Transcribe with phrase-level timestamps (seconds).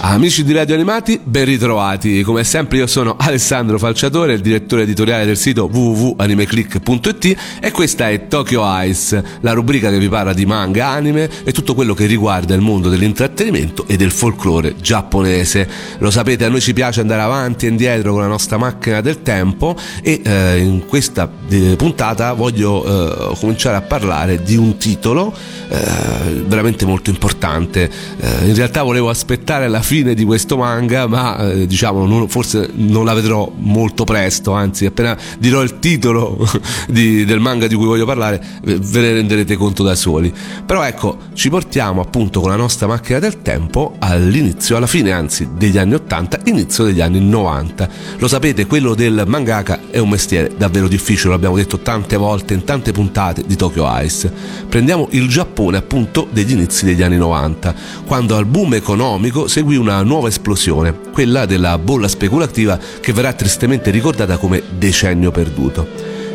[0.00, 2.22] Amici di Radio Animati, ben ritrovati.
[2.22, 8.28] Come sempre io sono Alessandro Falciatore, il direttore editoriale del sito www.animeclick.it e questa è
[8.28, 12.54] Tokyo Eyes, la rubrica che vi parla di manga, anime e tutto quello che riguarda
[12.54, 15.68] il mondo dell'intrattenimento e del folklore giapponese.
[15.98, 19.22] Lo sapete, a noi ci piace andare avanti e indietro con la nostra macchina del
[19.22, 25.34] tempo e eh, in questa eh, puntata voglio eh, cominciare a parlare di un titolo
[25.68, 27.90] eh, veramente molto importante.
[28.20, 32.68] Eh, in realtà volevo aspettare la fine di questo manga, ma eh, diciamo non, forse
[32.74, 36.46] non la vedrò molto presto, anzi appena dirò il titolo
[36.88, 40.30] di, del manga di cui voglio parlare ve ne renderete conto da soli.
[40.66, 45.48] Però ecco, ci portiamo appunto con la nostra macchina del tempo all'inizio, alla fine anzi
[45.56, 47.88] degli anni 80, inizio degli anni 90.
[48.18, 52.62] Lo sapete, quello del mangaka è un mestiere davvero difficile, l'abbiamo detto tante volte in
[52.62, 54.30] tante puntate di Tokyo Ice.
[54.68, 60.02] Prendiamo il Giappone appunto degli inizi degli anni 90, quando al boom economico seguì una
[60.02, 65.86] nuova esplosione, quella della bolla speculativa che verrà tristemente ricordata come decennio perduto.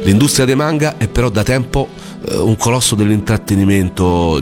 [0.04, 1.88] L'industria dei manga è però da tempo
[2.28, 4.42] eh, un colosso dell'intrattenimento.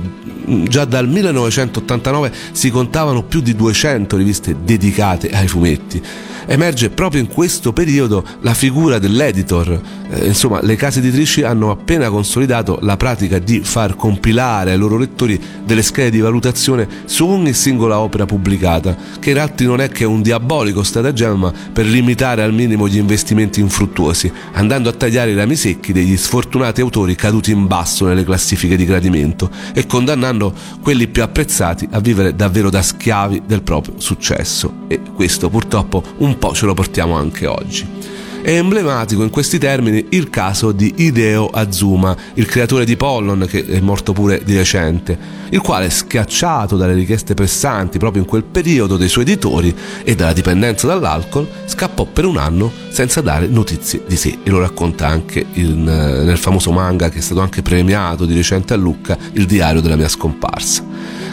[0.67, 6.01] Già dal 1989 si contavano più di 200 riviste dedicate ai fumetti
[6.45, 9.79] emerge proprio in questo periodo la figura dell'editor.
[10.09, 14.97] Eh, insomma, le case editrici hanno appena consolidato la pratica di far compilare ai loro
[14.97, 19.89] lettori delle schede di valutazione su ogni singola opera pubblicata, che in realtà non è
[19.89, 25.35] che un diabolico stratagemma per limitare al minimo gli investimenti infruttuosi, andando a tagliare i
[25.35, 31.07] rami secchi degli sfortunati autori caduti in basso nelle classifiche di gradimento e condannando quelli
[31.07, 34.85] più apprezzati a vivere davvero da schiavi del proprio successo.
[34.87, 38.01] E questo purtroppo un po' ce lo portiamo anche oggi.
[38.41, 43.63] È emblematico in questi termini il caso di Hideo Azuma, il creatore di Pollon, che
[43.67, 45.15] è morto pure di recente,
[45.49, 50.33] il quale, schiacciato dalle richieste pressanti proprio in quel periodo dei suoi editori e dalla
[50.33, 55.45] dipendenza dall'alcol, scappò per un anno senza dare notizie di sé e lo racconta anche
[55.53, 59.81] in, nel famoso manga che è stato anche premiato di recente a Lucca, Il diario
[59.81, 60.83] della mia scomparsa.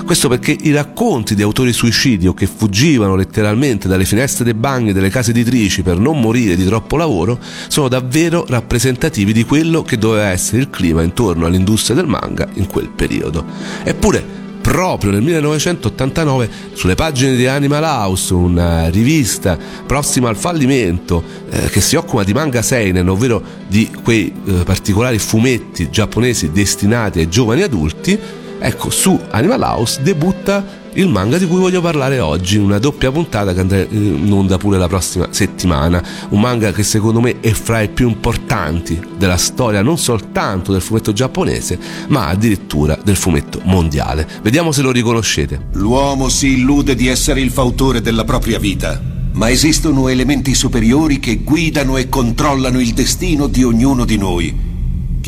[0.09, 4.95] Questo perché i racconti di autori suicidi o che fuggivano letteralmente dalle finestre dei bagni
[4.95, 7.39] delle case editrici per non morire di troppo lavoro
[7.69, 12.67] sono davvero rappresentativi di quello che doveva essere il clima intorno all'industria del manga in
[12.69, 13.45] quel periodo.
[13.85, 14.25] Eppure,
[14.63, 21.83] proprio nel 1989 sulle pagine di Animal House, una rivista prossima al fallimento eh, che
[21.83, 27.61] si occupa di manga seinen, ovvero di quei eh, particolari fumetti giapponesi destinati ai giovani
[27.61, 33.13] adulti, Ecco, su Animal House debutta il manga di cui voglio parlare oggi, una doppia
[33.13, 36.03] puntata che andrà in onda pure la prossima settimana.
[36.31, 40.81] Un manga che secondo me è fra i più importanti della storia non soltanto del
[40.81, 44.27] fumetto giapponese, ma addirittura del fumetto mondiale.
[44.43, 45.69] Vediamo se lo riconoscete.
[45.75, 49.01] L'uomo si illude di essere il fautore della propria vita,
[49.35, 54.68] ma esistono elementi superiori che guidano e controllano il destino di ognuno di noi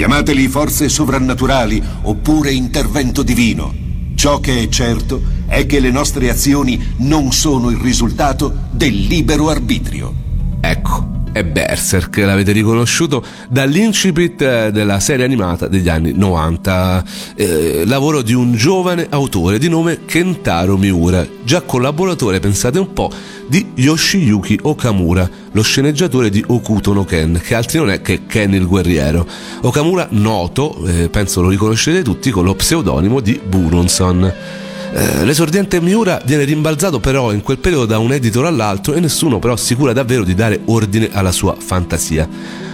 [0.01, 3.71] Chiamateli forze sovrannaturali oppure intervento divino.
[4.15, 9.51] Ciò che è certo è che le nostre azioni non sono il risultato del libero
[9.51, 10.15] arbitrio.
[10.63, 17.05] Ecco, è Berserk, l'avete riconosciuto dall'incipit eh, della serie animata degli anni 90,
[17.37, 23.11] eh, lavoro di un giovane autore di nome Kentaro Miura, già collaboratore, pensate un po',
[23.47, 28.55] di Yoshiyuki Okamura, lo sceneggiatore di Okuto no Ken, che altri non è che Ken
[28.55, 29.27] il guerriero.
[29.63, 34.69] Okamura noto, eh, penso lo riconoscete tutti, con lo pseudonimo di Buronson.
[34.93, 39.39] Eh, l'esordiente Miura viene rimbalzato però in quel periodo da un editor all'altro e nessuno
[39.39, 42.29] però si cura davvero di dare ordine alla sua fantasia.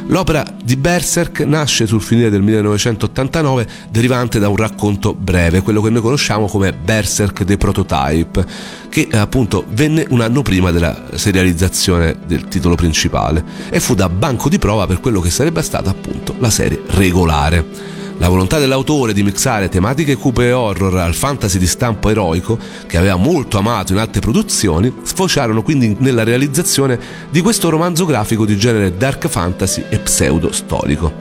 [0.09, 5.91] L'opera di Berserk nasce sul finire del 1989 derivante da un racconto breve, quello che
[5.91, 8.47] noi conosciamo come Berserk The Prototype,
[8.88, 14.09] che eh, appunto venne un anno prima della serializzazione del titolo principale e fu da
[14.09, 17.94] banco di prova per quello che sarebbe stata appunto la serie regolare.
[18.18, 22.96] La volontà dell'autore di mixare tematiche cupe e horror al fantasy di stampo eroico, che
[22.96, 26.98] aveva molto amato in altre produzioni, sfociarono quindi nella realizzazione
[27.30, 31.12] di questo romanzo grafico di genere dark fantasy e pseudo storico.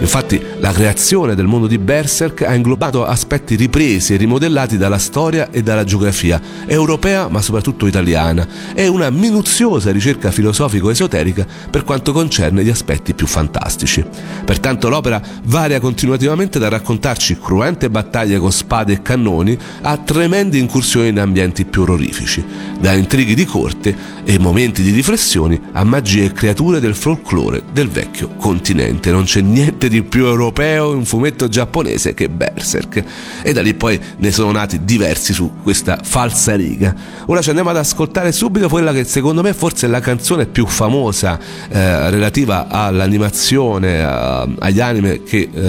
[0.00, 5.50] Infatti la creazione del mondo di Berserk ha inglobato aspetti ripresi e rimodellati dalla storia
[5.50, 12.64] e dalla geografia, europea ma soprattutto italiana, e una minuziosa ricerca filosofico-esoterica per quanto concerne
[12.64, 14.02] gli aspetti più fantastici.
[14.44, 21.08] Pertanto l'opera varia continuativamente da raccontarci cruente battaglie con spade e cannoni a tremendi incursioni
[21.08, 22.42] in ambienti più orrorifici,
[22.80, 23.94] da intrighi di corte
[24.24, 29.10] e momenti di riflessioni a magie e creature del folklore del vecchio continente.
[29.10, 33.04] Non c'è niente di più europeo in un fumetto giapponese che Berserk.
[33.42, 36.94] E da lì poi ne sono nati diversi su questa falsa riga.
[37.26, 40.66] Ora ci andiamo ad ascoltare subito quella che secondo me forse è la canzone più
[40.66, 41.38] famosa
[41.68, 45.60] eh, relativa all'animazione, eh, agli anime che eh,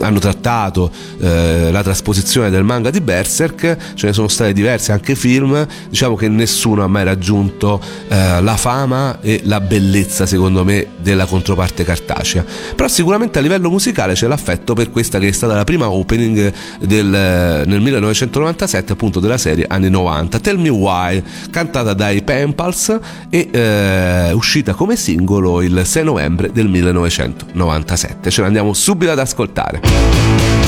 [0.00, 0.90] hanno trattato
[1.20, 3.76] eh, la trasposizione del manga di Berserk.
[3.94, 5.66] Ce ne sono stati diversi anche film.
[5.88, 11.26] Diciamo che nessuno ha mai raggiunto eh, la fama e la bellezza, secondo me, della
[11.26, 12.44] controparte cartacea.
[12.74, 16.52] Però sicuramente a livello musicale c'è l'affetto per questa che è stata la prima opening
[16.80, 22.98] del, nel 1997 appunto della serie anni 90, Tell Me Why, cantata dai Pempals
[23.30, 28.30] e eh, uscita come singolo il 6 novembre del 1997.
[28.30, 30.63] Ce l'andiamo subito ad ascoltare.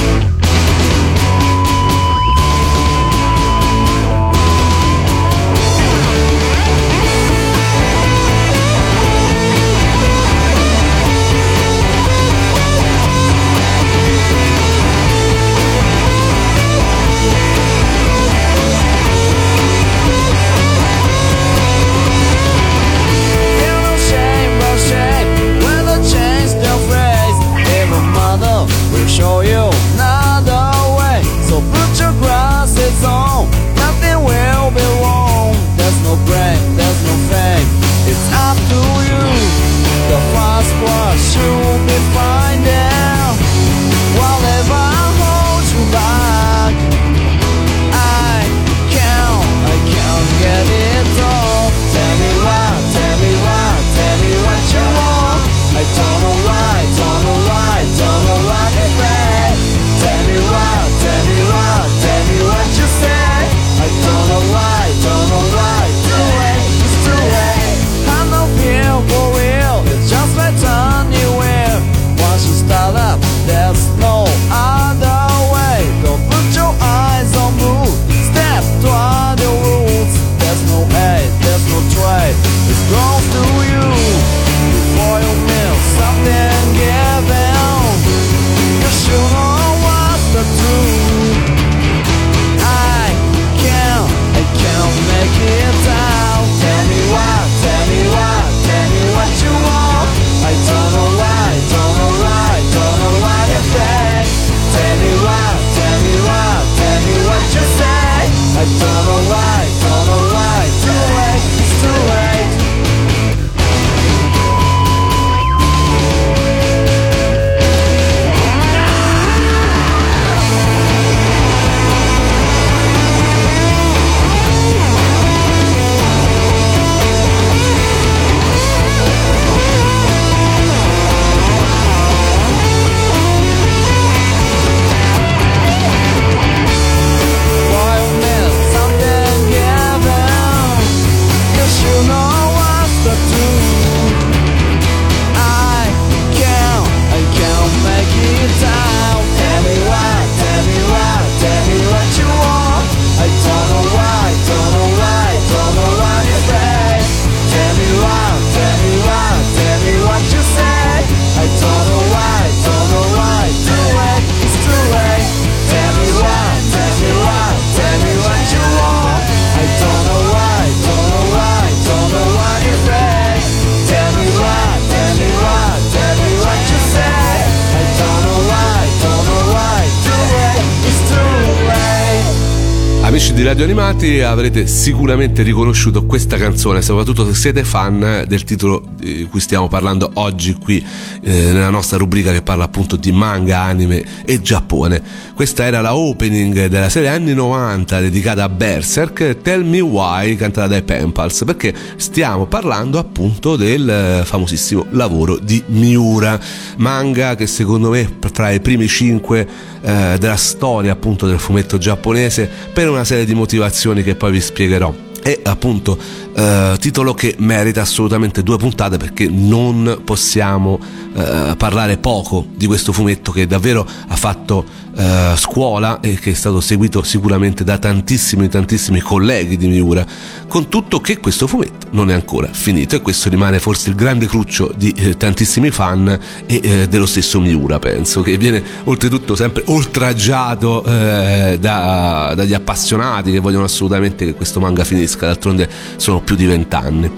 [183.47, 189.39] Radio Animati avrete sicuramente riconosciuto questa canzone, soprattutto se siete fan del titolo di cui
[189.39, 190.85] stiamo parlando oggi qui
[191.23, 195.01] eh, nella nostra rubrica che parla appunto di manga, anime e Giappone.
[195.33, 200.67] Questa era la opening della serie anni 90 dedicata a Berserk, Tell Me Why, cantata
[200.67, 206.37] dai Pempals, perché stiamo parlando appunto del famosissimo lavoro di Miura,
[206.79, 209.47] manga che secondo me tra i primi cinque
[209.83, 214.41] eh, della storia appunto del fumetto giapponese per una serie di motivazioni che poi vi
[214.41, 215.99] spiegherò e appunto
[216.37, 222.93] Uh, titolo che merita assolutamente due puntate perché non possiamo uh, parlare poco di questo
[222.93, 228.51] fumetto che davvero ha fatto uh, scuola e che è stato seguito sicuramente da tantissimi
[228.51, 230.05] tantissimi colleghi di Miura
[230.47, 232.97] con tutto che questo fumetto non è ancora finito.
[232.97, 237.41] E questo rimane forse il grande cruccio di eh, tantissimi fan e eh, dello stesso
[237.41, 244.35] Miura penso che viene oltretutto sempre oltraggiato eh, da, dagli appassionati che vogliono assolutamente che
[244.35, 247.11] questo manga finisca d'altronde sono più di vent'anni.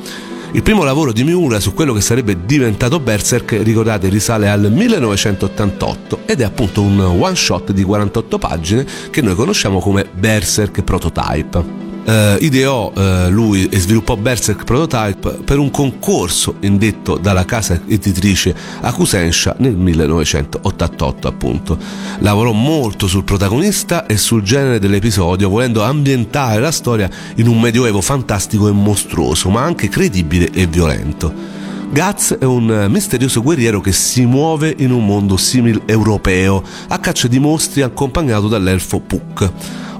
[0.52, 6.20] Il primo lavoro di Miura su quello che sarebbe diventato Berserk, ricordate, risale al 1988
[6.24, 11.87] ed è appunto un one shot di 48 pagine che noi conosciamo come Berserk Prototype
[12.08, 18.54] eh, ideò eh, lui e sviluppò Berserk Prototype per un concorso indetto dalla casa editrice
[18.80, 21.78] Akusensha nel 1988 appunto.
[22.20, 28.00] Lavorò molto sul protagonista e sul genere dell'episodio volendo ambientare la storia in un medioevo
[28.00, 31.58] fantastico e mostruoso ma anche credibile e violento.
[31.90, 37.28] Guts è un misterioso guerriero che si muove in un mondo simil europeo a caccia
[37.28, 39.50] di mostri accompagnato dall'elfo Puck.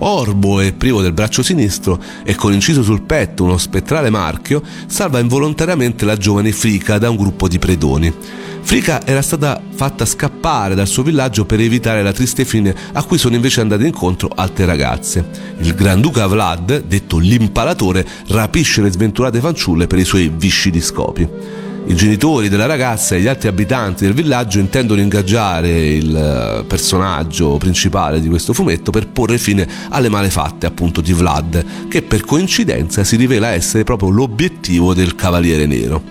[0.01, 5.19] Orbo e privo del braccio sinistro e con inciso sul petto uno spettrale marchio, salva
[5.19, 8.15] involontariamente la giovane Frica da un gruppo di predoni.
[8.61, 13.17] Frica era stata fatta scappare dal suo villaggio per evitare la triste fine a cui
[13.17, 15.27] sono invece andate incontro altre ragazze.
[15.61, 21.67] Il Granduca Vlad, detto l'impalatore, rapisce le sventurate fanciulle per i suoi viscidi scopi.
[21.89, 27.57] I genitori della ragazza e gli altri abitanti del villaggio intendono ingaggiare il eh, personaggio
[27.57, 33.05] principale di questo fumetto per porre fine alle malefatte appunto di Vlad, che per coincidenza
[33.05, 36.03] si rivela essere proprio l'obiettivo del Cavaliere Nero.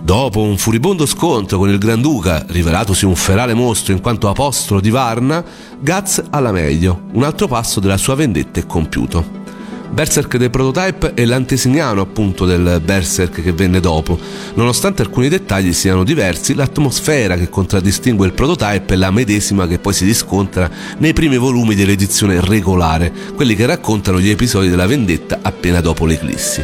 [0.00, 4.88] Dopo un furibondo scontro con il Granduca, rivelatosi un ferale mostro in quanto apostolo di
[4.88, 5.44] Varna,
[5.78, 9.47] Guts ha la meglio, un altro passo della sua vendetta è compiuto.
[9.90, 14.18] Berserk dei Prototype è l'antesignano appunto del Berserk che venne dopo.
[14.54, 19.94] Nonostante alcuni dettagli siano diversi, l'atmosfera che contraddistingue il Prototype è la medesima che poi
[19.94, 25.80] si riscontra nei primi volumi dell'edizione regolare, quelli che raccontano gli episodi della vendetta appena
[25.80, 26.62] dopo l'eclissi.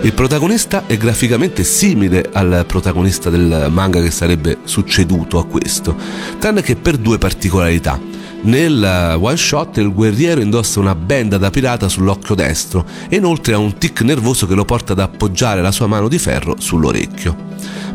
[0.00, 5.96] Il protagonista è graficamente simile al protagonista del manga che sarebbe succeduto a questo,
[6.38, 8.17] tranne che per due particolarità.
[8.40, 13.54] Nel eh, one shot il guerriero indossa una benda da pirata sull'occhio destro e inoltre
[13.54, 17.47] ha un tic nervoso che lo porta ad appoggiare la sua mano di ferro sull'orecchio.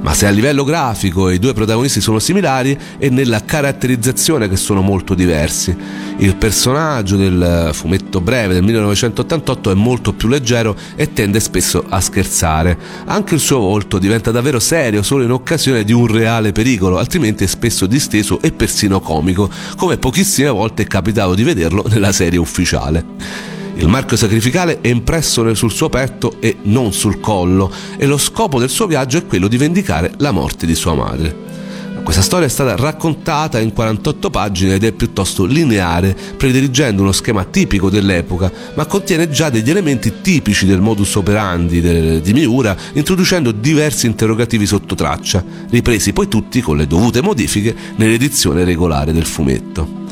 [0.03, 4.81] Ma se a livello grafico i due protagonisti sono similari, è nella caratterizzazione che sono
[4.81, 5.73] molto diversi.
[6.17, 12.01] Il personaggio del fumetto breve del 1988 è molto più leggero e tende spesso a
[12.01, 12.77] scherzare.
[13.05, 17.45] Anche il suo volto diventa davvero serio solo in occasione di un reale pericolo, altrimenti
[17.45, 22.39] è spesso disteso e persino comico, come pochissime volte è capitato di vederlo nella serie
[22.39, 23.52] ufficiale.
[23.75, 28.59] Il marchio sacrificale è impresso sul suo petto e non sul collo e lo scopo
[28.59, 31.51] del suo viaggio è quello di vendicare la morte di sua madre.
[32.03, 37.45] Questa storia è stata raccontata in 48 pagine ed è piuttosto lineare, prediligendo uno schema
[37.45, 44.05] tipico dell'epoca, ma contiene già degli elementi tipici del modus operandi di Miura, introducendo diversi
[44.05, 50.02] interrogativi sotto traccia, ripresi poi tutti con le dovute modifiche nell'edizione regolare del fumetto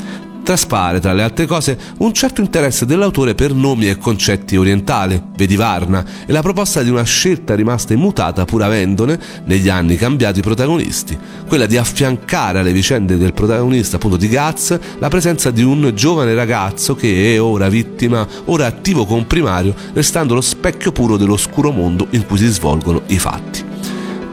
[0.42, 5.56] traspare tra le altre cose un certo interesse dell'autore per nomi e concetti orientali, vedi
[5.56, 10.42] Varna, e la proposta di una scelta rimasta immutata pur avendone, negli anni cambiati i
[10.42, 15.92] protagonisti, quella di affiancare alle vicende del protagonista appunto di Gaz la presenza di un
[15.94, 22.06] giovane ragazzo che è ora vittima, ora attivo comprimario, restando lo specchio puro dell'oscuro mondo
[22.10, 23.64] in cui si svolgono i fatti.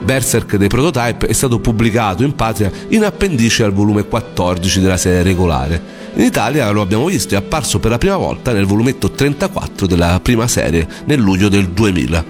[0.02, 5.22] Berserk dei Prototype è stato pubblicato in patria in appendice al volume 14 della serie
[5.22, 9.88] regolare in Italia lo abbiamo visto, è apparso per la prima volta nel volumetto 34
[9.88, 12.26] della prima serie nel luglio del 2000.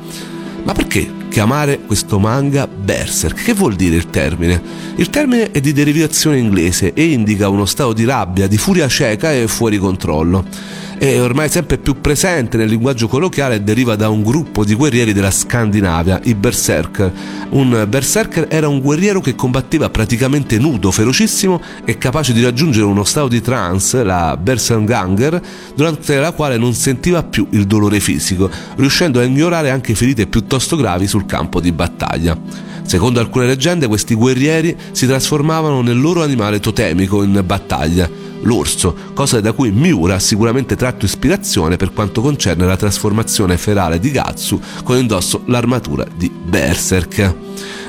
[0.64, 3.44] Ma perché chiamare questo manga Berserk?
[3.44, 4.62] Che vuol dire il termine?
[4.96, 9.32] Il termine è di derivazione inglese e indica uno stato di rabbia, di furia cieca
[9.32, 10.46] e fuori controllo
[11.00, 15.14] è ormai sempre più presente nel linguaggio colloquiale e deriva da un gruppo di guerrieri
[15.14, 17.10] della Scandinavia, i Berserker.
[17.52, 23.06] Un Berserker era un guerriero che combatteva praticamente nudo, ferocissimo e capace di raggiungere uno
[23.06, 25.42] stato di trance, la Berserganger,
[25.74, 30.76] durante la quale non sentiva più il dolore fisico, riuscendo a ignorare anche ferite piuttosto
[30.76, 32.38] gravi sul campo di battaglia.
[32.84, 39.42] Secondo alcune leggende questi guerrieri si trasformavano nel loro animale totemico in battaglia, l'orso, cosa
[39.42, 44.60] da cui Miura ha sicuramente tratto ispirazione per quanto concerne la trasformazione ferale di Gatsu
[44.84, 47.36] con indosso l'armatura di Berserk.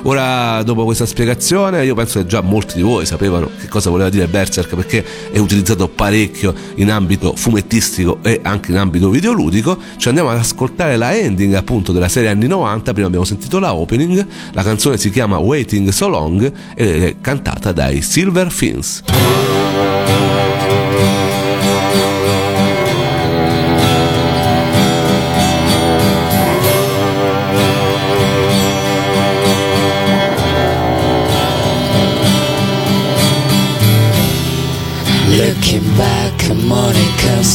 [0.02, 4.08] Ora, dopo questa spiegazione, io penso che già molti di voi sapevano che cosa voleva
[4.08, 9.78] dire Berserk perché è utilizzato parecchio in ambito fumettistico e anche in ambito videoludico.
[9.96, 12.92] Ci andiamo ad ascoltare la ending appunto della serie anni 90.
[12.92, 14.26] Prima abbiamo sentito la opening.
[14.52, 19.02] La canzone si chiama Waiting So Long ed è cantata dai Silver Fins.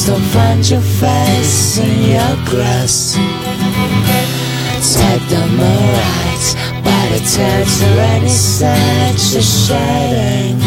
[0.05, 3.15] To find your face in your grass.
[4.93, 6.45] Take the right,
[6.83, 10.59] but it turns around such a shedding.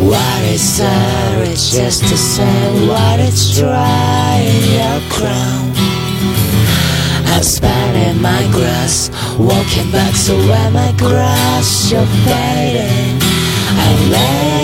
[0.00, 1.42] What is there?
[1.42, 5.70] It's just to say what it's dry in your crown.
[7.26, 13.20] I'm spanning my grass, walking back to where my grass you're fading.
[13.84, 14.57] I'm waiting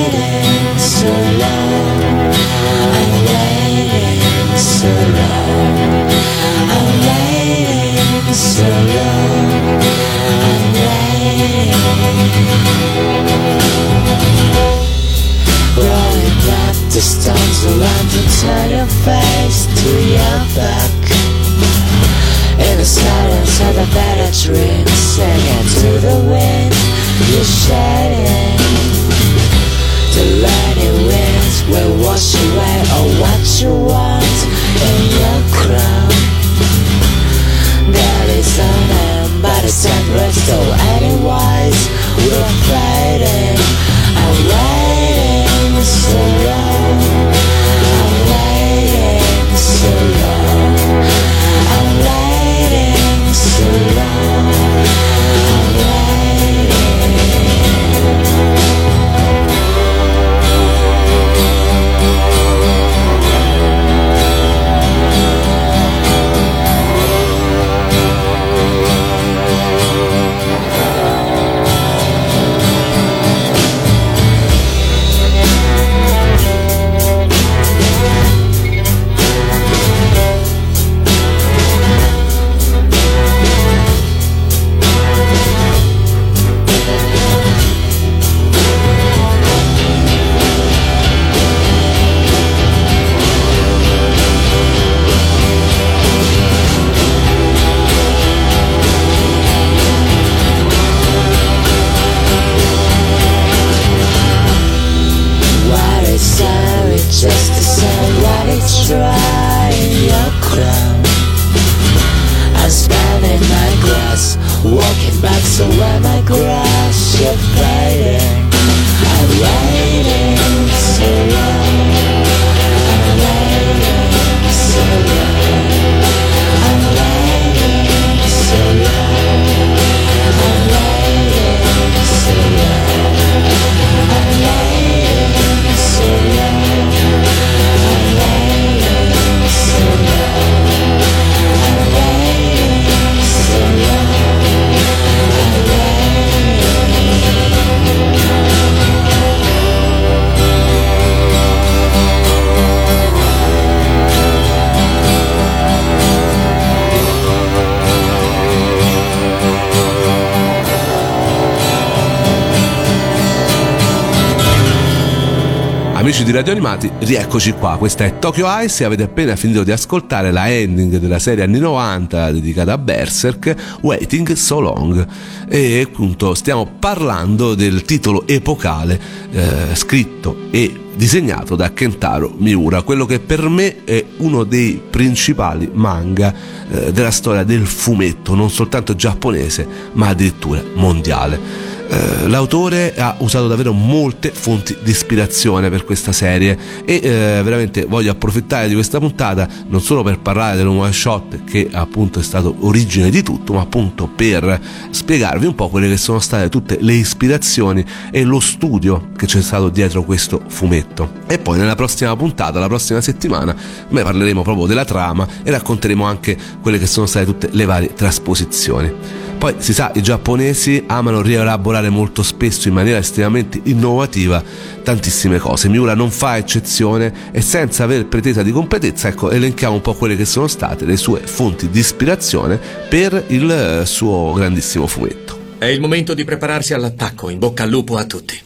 [166.14, 167.76] Amici di Radio Animati, rieccoci qua.
[167.76, 171.58] Questa è Tokyo Ice e avete appena finito di ascoltare la ending della serie anni
[171.58, 175.04] 90 dedicata a Berserk, Waiting So Long.
[175.48, 179.00] E appunto stiamo parlando del titolo epocale
[179.32, 185.68] eh, scritto e disegnato da Kentaro Miura, quello che per me è uno dei principali
[185.72, 186.32] manga
[186.70, 191.73] eh, della storia del fumetto, non soltanto giapponese, ma addirittura mondiale.
[191.86, 197.84] Eh, l'autore ha usato davvero molte fonti di ispirazione per questa serie e eh, veramente
[197.84, 202.22] voglio approfittare di questa puntata non solo per parlare del one shot che appunto è
[202.22, 204.58] stato origine di tutto ma appunto per
[204.90, 209.42] spiegarvi un po' quelle che sono state tutte le ispirazioni e lo studio che c'è
[209.42, 211.22] stato dietro questo fumetto.
[211.26, 213.54] E poi nella prossima puntata la prossima settimana
[213.88, 217.92] noi parleremo proprio della trama e racconteremo anche quelle che sono state tutte le varie
[217.92, 224.42] trasposizioni poi si sa, i giapponesi amano rielaborare molto spesso in maniera estremamente innovativa
[224.82, 225.68] tantissime cose.
[225.68, 230.16] Miura non fa eccezione e senza aver pretesa di competenza, ecco, elenchiamo un po' quelle
[230.16, 235.38] che sono state le sue fonti di ispirazione per il suo grandissimo fumetto.
[235.58, 237.28] È il momento di prepararsi all'attacco.
[237.28, 238.40] In bocca al lupo a tutti.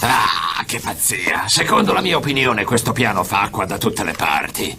[0.00, 1.44] Ah, che pazzia.
[1.46, 4.76] Secondo la mia opinione questo piano fa acqua da tutte le parti.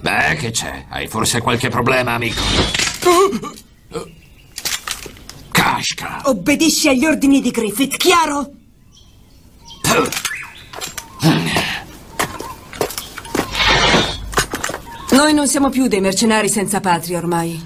[0.00, 0.84] Beh, che c'è?
[0.90, 2.89] Hai forse qualche problema, amico?
[5.50, 6.22] Casca.
[6.24, 8.52] Obbedisci agli ordini di Griffith, chiaro?
[15.10, 17.60] Noi non siamo più dei mercenari senza patria ormai.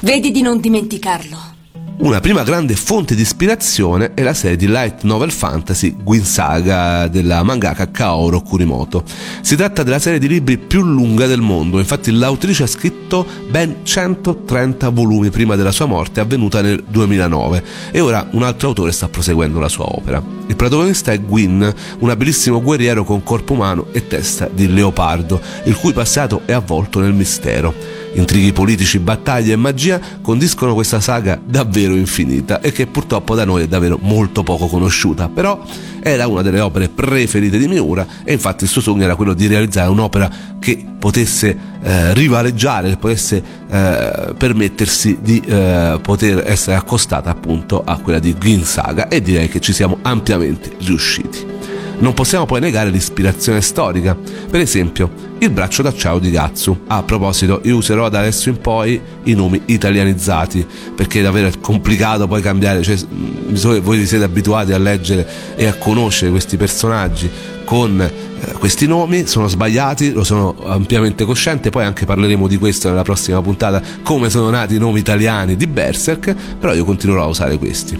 [0.00, 1.53] Vedi di non dimenticarlo.
[1.96, 7.06] Una prima grande fonte di ispirazione è la serie di light novel fantasy Gwyn Saga
[7.06, 9.04] della mangaka Kaoru Kurimoto.
[9.40, 13.76] Si tratta della serie di libri più lunga del mondo, infatti l'autrice ha scritto ben
[13.84, 19.08] 130 volumi prima della sua morte avvenuta nel 2009 e ora un altro autore sta
[19.08, 20.20] proseguendo la sua opera.
[20.46, 25.76] Il protagonista è Gwyn, un abilissimo guerriero con corpo umano e testa di leopardo, il
[25.76, 28.02] cui passato è avvolto nel mistero.
[28.14, 33.62] Intrighi politici, battaglie e magia condiscono questa saga davvero infinita e che purtroppo da noi
[33.64, 35.60] è davvero molto poco conosciuta, però
[36.00, 39.46] era una delle opere preferite di Miura e infatti il suo sogno era quello di
[39.46, 47.82] realizzare un'opera che potesse eh, rivaleggiare, potesse eh, permettersi di eh, poter essere accostata appunto
[47.84, 51.52] a quella di Gin Saga e direi che ci siamo ampiamente riusciti.
[51.98, 54.14] Non possiamo poi negare l'ispirazione storica.
[54.14, 55.10] Per esempio,
[55.44, 56.84] il braccio d'acciaio di Gatsu.
[56.88, 62.26] A proposito, io userò da adesso in poi i nomi italianizzati, perché è davvero complicato
[62.26, 65.26] poi cambiare, cioè, che voi siete abituati a leggere
[65.56, 67.30] e a conoscere questi personaggi
[67.64, 72.88] con eh, questi nomi sono sbagliati, lo sono ampiamente cosciente, poi anche parleremo di questo
[72.88, 77.26] nella prossima puntata, come sono nati i nomi italiani di Berserk, però io continuerò a
[77.26, 77.98] usare questi.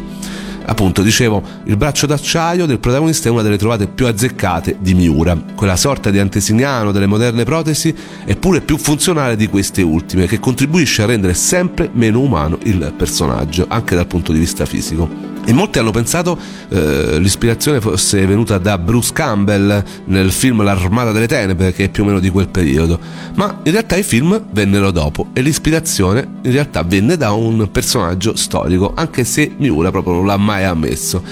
[0.67, 5.37] Appunto, dicevo, il braccio d'acciaio del protagonista è una delle trovate più azzeccate di Miura.
[5.55, 10.41] Quella sorta di antesignano delle moderne protesi è pure più funzionale di queste ultime, che
[10.41, 15.34] contribuisce a rendere sempre meno umano il personaggio, anche dal punto di vista fisico.
[15.47, 16.39] E molti hanno pensato
[16.71, 22.03] eh, l'ispirazione fosse venuta da Bruce Campbell nel film L'armata delle tenebre, che è più
[22.03, 22.99] o meno di quel periodo,
[23.35, 28.35] ma in realtà i film vennero dopo e l'ispirazione in realtà venne da un personaggio
[28.37, 31.23] storico, anche se Miura proprio non l'ha mai ammesso.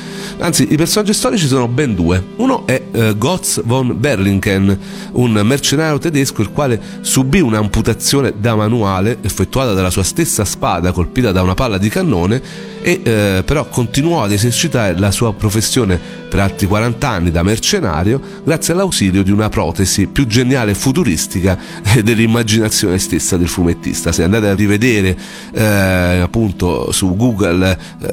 [0.41, 2.23] Anzi, i personaggi storici sono ben due.
[2.37, 4.79] Uno è eh, Gotz von Berlinken,
[5.13, 11.33] un mercenario tedesco il quale subì un'amputazione da manuale effettuata dalla sua stessa spada colpita
[11.33, 16.41] da una palla di cannone e eh, però continuò ad esercitare la sua professione per
[16.41, 21.57] altri 40 anni da mercenario grazie all'ausilio di una protesi più geniale e futuristica
[22.03, 24.11] dell'immaginazione stessa del fumettista.
[24.13, 25.17] Se andate a rivedere
[25.53, 28.09] eh, appunto su Google eh,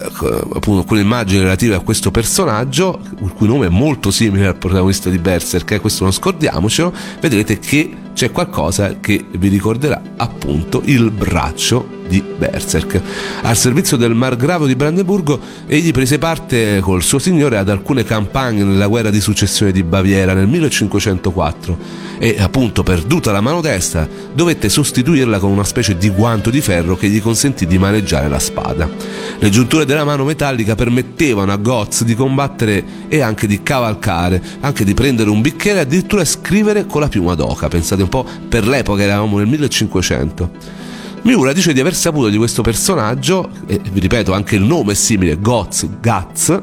[0.53, 5.09] appunto alcune immagini relative a questo personaggio, il cui nome è molto simile al protagonista
[5.09, 11.09] di Berserk, eh, questo non scordiamocelo, vedrete che c'è qualcosa che vi ricorderà appunto il
[11.09, 12.99] braccio di Berserk.
[13.43, 18.63] Al servizio del Margravo di Brandeburgo, egli prese parte col suo signore ad alcune campagne
[18.63, 24.67] nella guerra di successione di Baviera nel 1504 e appunto perduta la mano destra dovette
[24.67, 28.89] sostituirla con una specie di guanto di ferro che gli consentì di maneggiare la spada.
[29.37, 34.83] Le giunture della mano metallica permettevano a Goz di combattere e anche di cavalcare, anche
[34.83, 37.69] di prendere un bicchiere e addirittura scrivere con la piuma d'oca.
[37.69, 40.51] Pensate un po', per l'epoca eravamo nel 1500.
[41.21, 44.95] Miura dice di aver saputo di questo personaggio, e vi ripeto anche il nome è
[44.95, 46.61] simile, Goz, Gaz,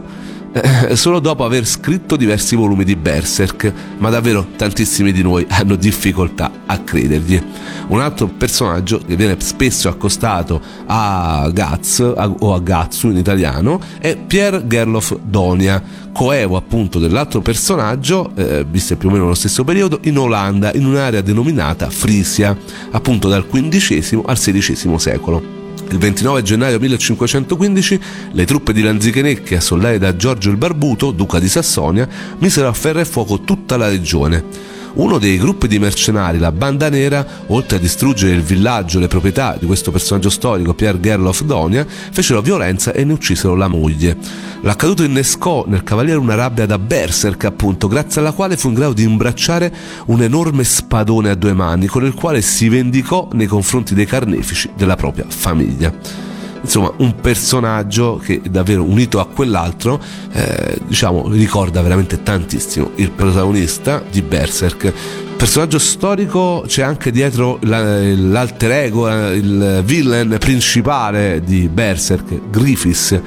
[0.56, 5.76] eh, solo dopo aver scritto diversi volumi di Berserk, ma davvero tantissimi di noi hanno
[5.76, 7.42] difficoltà a credergli.
[7.88, 14.16] Un altro personaggio che viene spesso accostato a Gaz o a Gatsu in italiano è
[14.16, 20.00] Pierre Gerloff Donia, coevo appunto dell'altro personaggio, eh, visto più o meno nello stesso periodo,
[20.04, 22.56] in Olanda, in un'area denominata Frisia,
[22.92, 25.65] appunto dal XV al XVI secolo.
[25.90, 28.00] Il 29 gennaio 1515
[28.32, 32.08] le truppe di Lanzichenecche, assoldate da Giorgio il Barbuto, duca di Sassonia,
[32.38, 36.88] misero a ferro e fuoco tutta la regione uno dei gruppi di mercenari, la Banda
[36.88, 41.42] Nera, oltre a distruggere il villaggio e le proprietà di questo personaggio storico, Pierre Gerloff
[41.42, 44.16] Donia, fecero violenza e ne uccisero la moglie.
[44.62, 48.94] L'accaduto innescò nel cavaliere una rabbia da berserk, appunto, grazie alla quale fu in grado
[48.94, 49.72] di imbracciare
[50.06, 54.70] un enorme spadone a due mani, con il quale si vendicò nei confronti dei carnefici
[54.74, 56.25] della propria famiglia
[56.66, 60.00] insomma un personaggio che davvero unito a quell'altro
[60.32, 64.92] eh, diciamo ricorda veramente tantissimo il protagonista di Berserk.
[65.36, 73.20] Personaggio storico c'è anche dietro l'alter ego il villain principale di Berserk Griffiths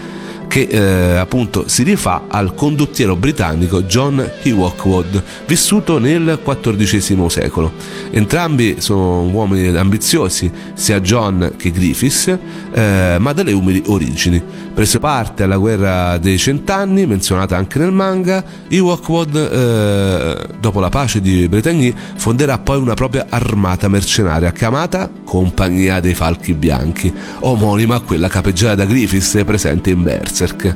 [0.50, 7.72] che eh, appunto si rifà al condottiero britannico John Hawkwood, vissuto nel XIV secolo.
[8.10, 12.36] Entrambi sono uomini ambiziosi, sia John che Griffiths,
[12.74, 14.42] eh, ma dalle umili origini.
[14.74, 21.22] Prese parte alla guerra dei cent'anni, menzionata anche nel manga, Hawkwood, eh, dopo la pace
[21.22, 28.00] di Bretigny, fonderà poi una propria armata mercenaria chiamata Compagnia dei Falchi Bianchi, omonima a
[28.00, 30.02] quella capeggiata da Griffiths presente in
[30.40, 30.74] Berserk.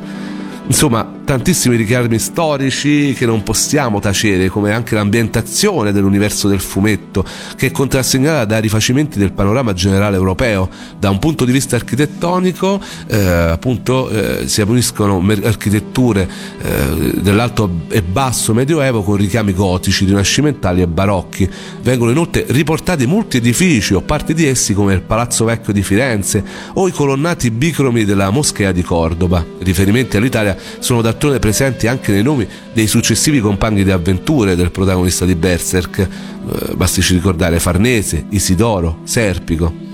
[0.67, 7.67] Insomma, tantissimi richiami storici che non possiamo tacere, come anche l'ambientazione dell'universo del fumetto, che
[7.67, 10.69] è contrassegnata da rifacimenti del panorama generale europeo.
[10.99, 16.27] Da un punto di vista architettonico, eh, appunto, eh, si uniscono architetture
[16.61, 21.49] eh, dell'alto e basso medioevo con richiami gotici, rinascimentali e barocchi.
[21.81, 26.43] Vengono inoltre riportati molti edifici o parti di essi come il Palazzo Vecchio di Firenze
[26.73, 29.45] o i colonnati bicromi della Moschea di Cordoba.
[29.59, 35.25] Riferimenti all'Italia sono d'altronde presenti anche nei nomi dei successivi compagni di avventure del protagonista
[35.25, 39.92] di Berserk, eh, bastici ricordare Farnese, Isidoro, Serpico.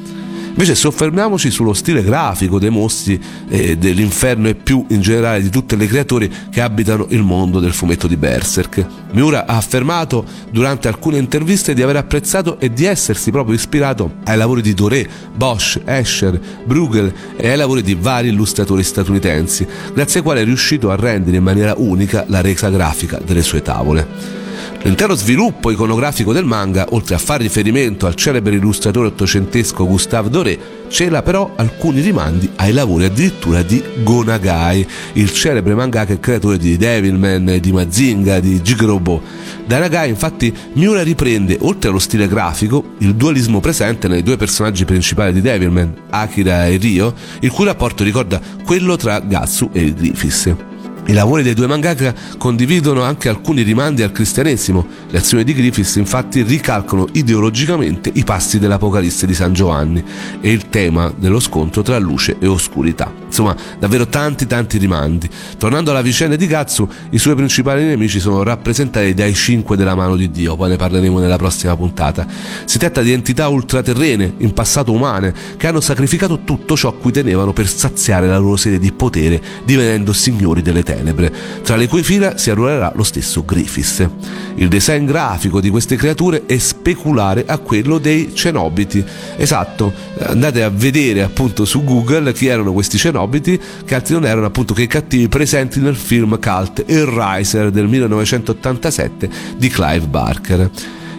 [0.50, 5.76] Invece soffermiamoci sullo stile grafico dei mostri eh, dell'inferno e più in generale di tutte
[5.76, 8.86] le creature che abitano il mondo del fumetto di Berserk.
[9.12, 14.38] Miura ha affermato durante alcune interviste di aver apprezzato e di essersi proprio ispirato ai
[14.38, 20.26] lavori di Doré, Bosch, Escher, Bruegel e ai lavori di vari illustratori statunitensi, grazie ai
[20.26, 24.39] quali è riuscito a rendere in maniera unica la resa grafica delle sue tavole.
[24.82, 30.58] L'intero sviluppo iconografico del manga, oltre a fare riferimento al celebre illustratore ottocentesco Gustave Doré,
[30.88, 36.78] cela però alcuni rimandi ai lavori addirittura di Gonagai, il celebre mangaka e creatore di
[36.78, 39.22] Devilman, di Mazinga, di Jigrobo.
[39.66, 44.86] Da Nagai infatti Miura riprende, oltre allo stile grafico, il dualismo presente nei due personaggi
[44.86, 50.69] principali di Devilman, Akira e Ryo, il cui rapporto ricorda quello tra Gatsu e Griffiths.
[51.10, 54.86] I lavori dei due mangaka condividono anche alcuni rimandi al cristianesimo.
[55.10, 60.04] Le azioni di Griffiths infatti ricalcano ideologicamente i passi dell'Apocalisse di San Giovanni
[60.40, 63.12] e il tema dello scontro tra luce e oscurità.
[63.30, 65.30] Insomma, davvero tanti tanti rimandi.
[65.58, 70.16] Tornando alla vicenda di Gatsu, i suoi principali nemici sono rappresentati dai cinque della mano
[70.16, 72.26] di Dio, poi ne parleremo nella prossima puntata.
[72.66, 77.12] Si tratta di entità ultraterrene, in passato umane, che hanno sacrificato tutto ciò a cui
[77.12, 82.04] tenevano per saziare la loro sede di potere, divenendo signori delle tenebre, tra le cui
[82.04, 84.10] fila si arruolerà lo stesso Griffiths.
[84.56, 89.04] Il design grafico di queste creature è speculare a quello dei cenobiti.
[89.38, 94.46] Esatto, andate a vedere appunto su Google chi erano questi cenobiti, che altri non erano
[94.46, 100.70] appunto che i cattivi presenti nel film cult Il Riser del 1987 di Clive Barker.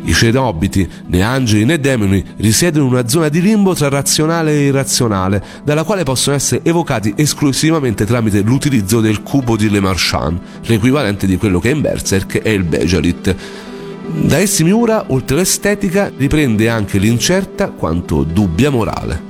[0.02, 4.66] I cenobiti, né angeli né demoni, risiedono in una zona di limbo tra razionale e
[4.66, 11.26] irrazionale, dalla quale possono essere evocati esclusivamente tramite l'utilizzo del cubo di Le Marchand, l'equivalente
[11.26, 13.36] di quello che in Berserk è il Bejarit.
[14.06, 19.29] Da essi Miura, oltre all'estetica, riprende anche l'incerta quanto dubbia morale.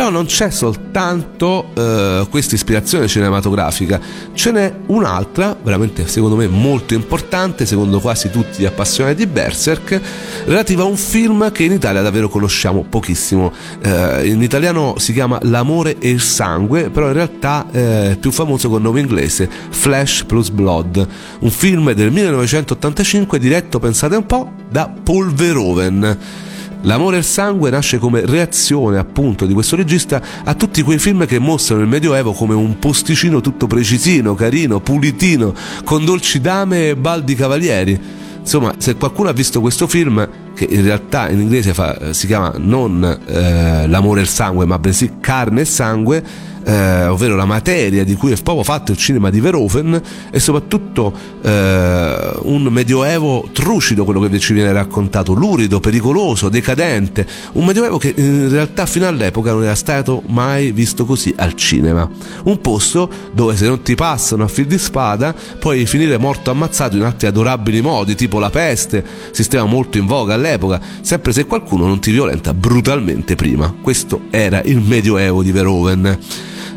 [0.00, 4.00] Però non c'è soltanto eh, questa ispirazione cinematografica,
[4.32, 10.00] ce n'è un'altra, veramente secondo me molto importante, secondo quasi tutti gli appassionati di Berserk,
[10.46, 13.52] relativa a un film che in Italia davvero conosciamo pochissimo.
[13.82, 18.30] Eh, in italiano si chiama L'amore e il sangue, però in realtà eh, è più
[18.30, 21.06] famoso con nome inglese Flesh plus Blood,
[21.40, 26.48] un film del 1985 diretto, pensate un po', da Paul Verhoeven.
[26.82, 31.38] L'amore il sangue nasce come reazione appunto di questo regista a tutti quei film che
[31.38, 35.52] mostrano il Medioevo come un posticino tutto precisino, carino, pulitino,
[35.84, 38.00] con dolci dame e baldi cavalieri.
[38.40, 42.54] Insomma, se qualcuno ha visto questo film, che in realtà in inglese fa, si chiama
[42.56, 46.24] non eh, l'amore il sangue, ma bensì carne e sangue,
[46.64, 51.12] eh, ovvero la materia di cui è proprio fatto il cinema di Verhoeven e soprattutto
[51.42, 58.12] eh, un medioevo trucido quello che ci viene raccontato, lurido, pericoloso, decadente, un medioevo che
[58.16, 62.08] in realtà fino all'epoca non era stato mai visto così al cinema,
[62.44, 66.96] un posto dove se non ti passano a fil di spada puoi finire morto ammazzato
[66.96, 71.86] in altri adorabili modi, tipo la peste, sistema molto in voga all'epoca, sempre se qualcuno
[71.86, 73.74] non ti violenta brutalmente prima.
[73.80, 76.18] Questo era il medioevo di Verhoeven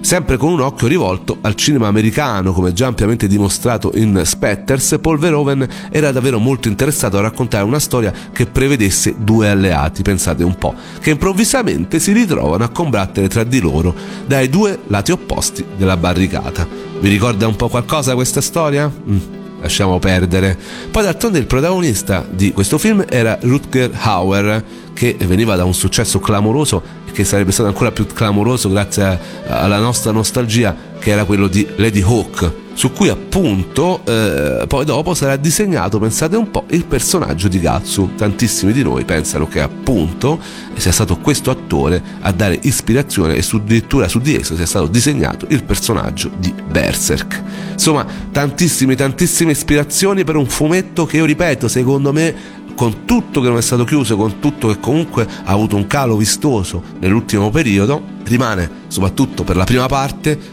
[0.04, 5.18] sempre con un occhio rivolto al cinema americano, come già ampiamente dimostrato in Spetters, Paul
[5.18, 10.56] Verhoeven era davvero molto interessato a raccontare una storia che prevedesse due alleati, pensate un
[10.56, 13.96] po', che improvvisamente si ritrovano a combattere tra di loro
[14.28, 16.68] dai due lati opposti della barricata.
[17.00, 18.92] Vi ricorda un po' qualcosa questa storia?
[18.92, 20.58] Mm lasciamo perdere.
[20.92, 26.20] Poi d'altronde il protagonista di questo film era Rutger Hauer, che veniva da un successo
[26.20, 31.48] clamoroso e che sarebbe stato ancora più clamoroso grazie alla nostra nostalgia che era quello
[31.48, 36.86] di Lady Hawk su cui appunto eh, poi dopo sarà disegnato, pensate un po', il
[36.86, 38.16] personaggio di Gatsu.
[38.16, 40.40] Tantissimi di noi pensano che appunto
[40.76, 45.46] sia stato questo attore a dare ispirazione e addirittura su di esso sia stato disegnato
[45.50, 47.42] il personaggio di Berserk.
[47.74, 53.48] Insomma, tantissime, tantissime ispirazioni per un fumetto che io ripeto, secondo me con tutto che
[53.48, 58.02] non è stato chiuso, con tutto che comunque ha avuto un calo vistoso nell'ultimo periodo,
[58.24, 60.53] rimane soprattutto per la prima parte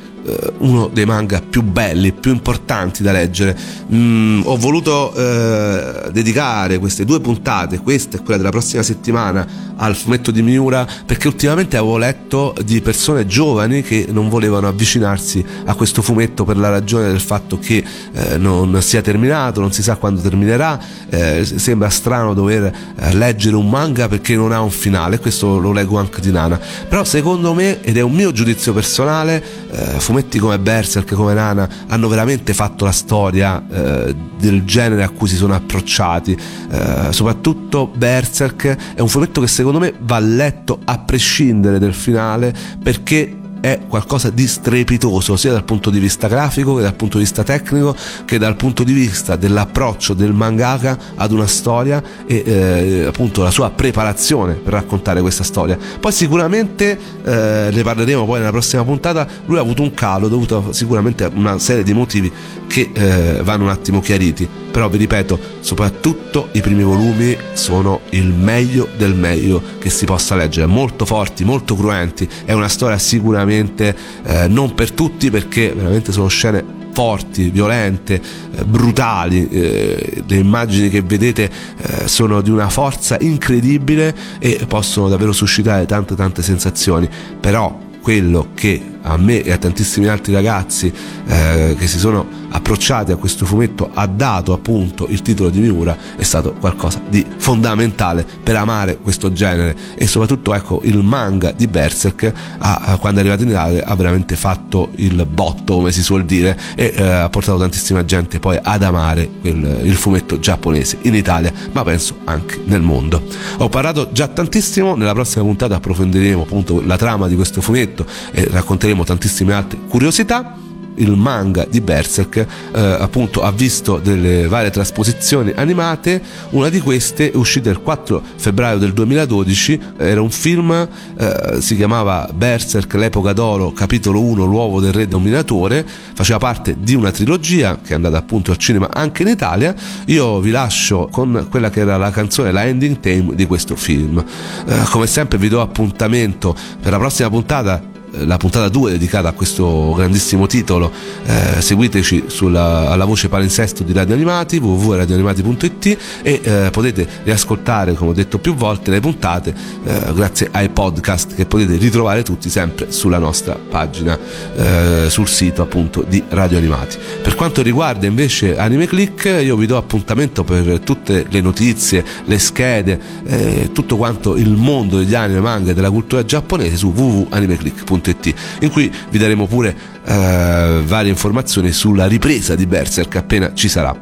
[0.58, 3.56] uno dei manga più belli, più importanti da leggere.
[3.92, 9.96] Mm, ho voluto eh, dedicare queste due puntate, questa e quella della prossima settimana, al
[9.96, 15.74] fumetto di Miura perché ultimamente avevo letto di persone giovani che non volevano avvicinarsi a
[15.74, 19.96] questo fumetto per la ragione del fatto che eh, non sia terminato, non si sa
[19.96, 20.78] quando terminerà,
[21.08, 25.72] eh, sembra strano dover eh, leggere un manga perché non ha un finale, questo lo
[25.72, 30.40] leggo anche di Nana, però secondo me, ed è un mio giudizio personale, eh, fumetti
[30.40, 35.36] come Berserk, come Nana, hanno veramente fatto la storia eh, del genere a cui si
[35.36, 36.36] sono approcciati,
[36.68, 42.52] eh, soprattutto Berserk è un fumetto che secondo me va letto a prescindere dal finale
[42.82, 47.24] perché è qualcosa di strepitoso sia dal punto di vista grafico che dal punto di
[47.24, 47.94] vista tecnico
[48.24, 53.50] che dal punto di vista dell'approccio del mangaka ad una storia e eh, appunto la
[53.50, 55.78] sua preparazione per raccontare questa storia.
[55.98, 60.72] Poi sicuramente eh, ne parleremo poi nella prossima puntata lui ha avuto un calo dovuto
[60.72, 62.32] sicuramente a una serie di motivi
[62.66, 68.32] che eh, vanno un attimo chiariti però vi ripeto soprattutto i primi volumi sono il
[68.32, 70.66] meglio del meglio che si possa leggere.
[70.66, 72.28] Molto forti molto cruenti.
[72.44, 78.20] È una storia sicuramente eh, non per tutti perché veramente sono scene forti, violente,
[78.54, 85.08] eh, brutali, eh, le immagini che vedete eh, sono di una forza incredibile e possono
[85.08, 87.08] davvero suscitare tante tante sensazioni,
[87.40, 90.90] però quello che a me e a tantissimi altri ragazzi
[91.26, 96.22] che si sono approcciati a questo fumetto ha dato appunto il titolo di Miura è
[96.22, 99.76] stato qualcosa di fondamentale per amare questo genere.
[99.94, 104.36] E soprattutto ecco il manga di Berserk ha, quando è arrivato in Italia ha veramente
[104.36, 108.82] fatto il botto come si suol dire e eh, ha portato tantissima gente poi ad
[108.82, 113.22] amare il, il fumetto giapponese in Italia ma penso anche nel mondo.
[113.58, 118.48] Ho parlato già tantissimo nella prossima puntata approfondiremo appunto la trama di questo fumetto e
[118.50, 125.52] racconteremo tantissime altre curiosità il manga di Berserk eh, appunto ha visto delle varie trasposizioni
[125.54, 126.20] animate.
[126.50, 131.76] Una di queste è uscita il 4 febbraio del 2012 era un film eh, si
[131.76, 135.86] chiamava Berserk l'epoca d'oro capitolo 1 l'uovo del re dominatore.
[136.14, 139.74] Faceva parte di una trilogia che è andata appunto al cinema anche in Italia.
[140.06, 144.22] Io vi lascio con quella che era la canzone la ending theme di questo film.
[144.66, 149.32] Eh, come sempre vi do appuntamento per la prossima puntata la puntata 2 dedicata a
[149.32, 150.90] questo grandissimo titolo.
[151.24, 158.10] Eh, seguiteci sulla, alla voce palinsesto di Radio Animati www.radioanimati.it e eh, potete riascoltare come
[158.10, 162.90] ho detto più volte le puntate eh, grazie ai podcast che potete ritrovare tutti sempre
[162.90, 164.18] sulla nostra pagina
[164.56, 166.98] eh, sul sito appunto di Radio Animati.
[167.22, 172.38] Per quanto riguarda invece Anime Click io vi do appuntamento per tutte le notizie le
[172.38, 177.99] schede eh, tutto quanto il mondo degli anime manga e della cultura giapponese su www.animeclick.it
[178.00, 183.68] www.radioticino.it in cui vi daremo pure eh, varie informazioni sulla ripresa di Berserk appena ci
[183.68, 183.94] sarà.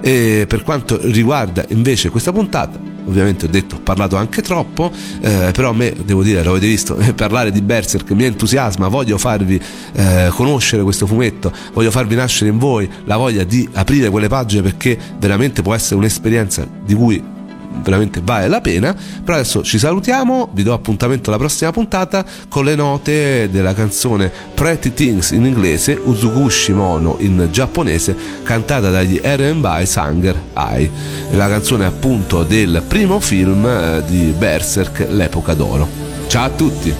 [0.00, 4.90] E per quanto riguarda invece questa puntata, ovviamente ho detto ho parlato anche troppo,
[5.20, 9.16] eh, però a me devo dire, lo avete visto, parlare di Berserk mi entusiasma, voglio
[9.16, 9.60] farvi
[9.92, 14.62] eh, conoscere questo fumetto, voglio farvi nascere in voi la voglia di aprire quelle pagine
[14.62, 17.32] perché veramente può essere un'esperienza di cui
[17.81, 18.95] veramente vale la pena.
[19.23, 24.31] Però adesso ci salutiamo, vi do appuntamento alla prossima puntata con le note della canzone
[24.53, 30.89] Pretty Things in inglese, Uzugushi Mono in giapponese, cantata dagli R&B Sanger Ai.
[31.31, 35.87] La canzone appunto del primo film eh, di Berserk, L'epoca d'oro.
[36.27, 36.93] Ciao a tutti!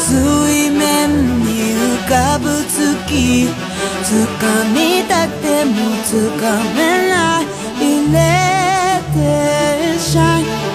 [0.00, 3.46] 水面に浮かぶ月
[4.03, 5.71] 掴みたくても
[6.05, 6.15] 掴
[6.75, 7.45] めない
[7.79, 8.17] 入れ
[9.13, 10.74] てシャイ